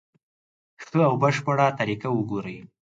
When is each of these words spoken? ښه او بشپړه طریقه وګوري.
ښه 0.83 1.01
او 1.09 1.13
بشپړه 1.21 1.67
طریقه 1.79 2.09
وګوري. 2.11 2.57